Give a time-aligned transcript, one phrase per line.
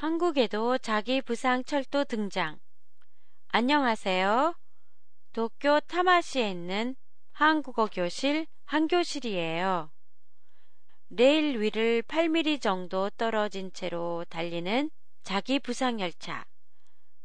[0.00, 2.58] 한국에도 자기 부상 철도 등장.
[3.48, 4.54] 안녕하세요.
[5.34, 6.96] 도쿄 타마시에 있는
[7.32, 9.90] 한국어 교실 한교실이에요.
[11.10, 14.90] 레일 위를 8mm 정도 떨어진 채로 달리는
[15.22, 16.46] 자기 부상 열차.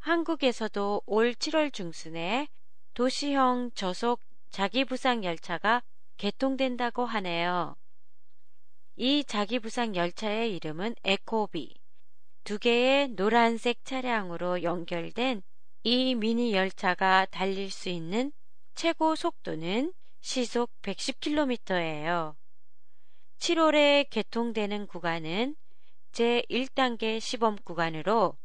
[0.00, 2.46] 한국에서도 올 7월 중순에
[2.92, 4.20] 도시형 저속
[4.50, 5.82] 자기 부상 열차가
[6.18, 7.74] 개통된다고 하네요.
[8.96, 11.85] 이 자기 부상 열차의 이름은 에코비.
[12.46, 15.42] 두 개의 노란색 차량으로 연결된
[15.82, 18.30] 이 미니 열차가 달릴 수 있는
[18.76, 22.36] 최고 속도는 시속 110km예요.
[23.40, 25.56] 7월에 개통되는 구간은
[26.12, 28.38] 제1단계 시범 구간으로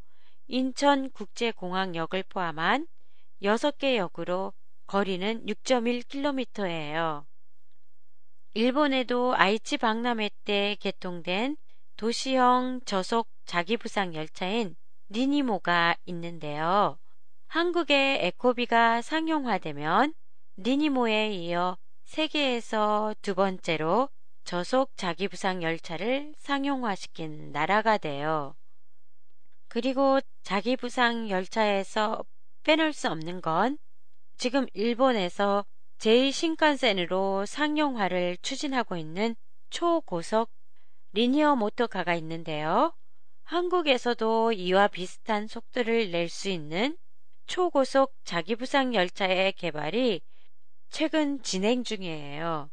[0.47, 2.87] 인천국제공항역을 포함한
[3.43, 4.53] 6개 역으로
[4.87, 7.23] 거리는 6.1km예요.
[8.55, 11.55] 일본에도 아이치 박람회 때 개통된
[12.01, 14.75] 도시형 저속 자기부상 열차인
[15.11, 16.97] 니니모가 있는데요.
[17.45, 20.11] 한국의 에코비가 상용화되면
[20.57, 24.09] 니니모에 이어 세계에서 두 번째로
[24.45, 28.55] 저속 자기부상 열차를 상용화시킨 나라가 돼요.
[29.67, 32.25] 그리고 자기부상 열차에서
[32.63, 33.77] 빼놓을 수 없는 건
[34.37, 35.67] 지금 일본에서
[35.99, 39.35] 제2신칸센으로 상용화를 추진하고 있는
[39.69, 40.49] 초고속
[41.13, 42.93] 리니어 모터카가 있는데요.
[43.43, 46.97] 한국에서도 이와 비슷한 속도를 낼 수 있는
[47.47, 50.21] 초고속 자기부상 열차의 개발이
[50.89, 52.69] 최근 진행 중이에요.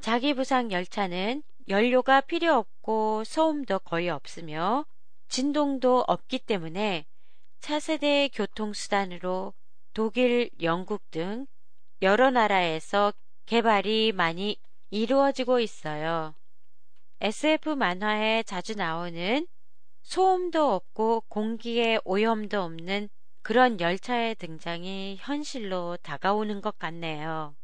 [0.00, 4.86] 자기부상 열차는 연료가 필요 없고 소음도 거의 없으며
[5.28, 7.04] 진동도 없기 때문에
[7.60, 9.52] 차세대 교통수단으로
[9.92, 11.46] 독일, 영국 등
[12.00, 13.12] 여러 나라에서
[13.44, 14.56] 개발이 많이
[14.88, 16.34] 이루어지고 있어요.
[17.22, 19.46] SF 만화에 자주 나오는
[20.00, 23.10] 소음도 없고 공기에 오염도 없는
[23.42, 27.54] 그런 열차의 등장이 현실로 다가오는 것 같네요.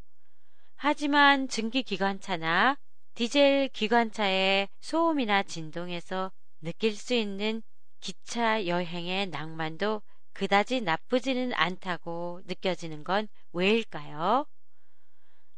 [0.76, 2.76] 하지만 증기 기관차나
[3.14, 7.62] 디젤 기관차의 소음이나 진동에서 느낄 수 있는
[8.00, 10.02] 기차 여행의 낭만도
[10.34, 14.44] 그다지 나쁘지는 않다고 느껴지는 건 왜일까요?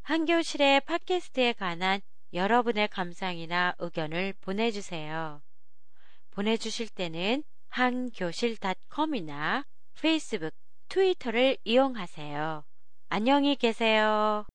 [0.03, 2.01] 한교실의 팟캐스트에 관한
[2.33, 5.43] 여러분의 감상이나 의견을 보내주세요.
[6.31, 9.65] 보내주실 때는 한교실닷컴이나
[10.01, 10.51] 페이스북,
[10.89, 12.65] 트위터를 이용하세요.
[13.09, 14.47] 안녕히 계세요.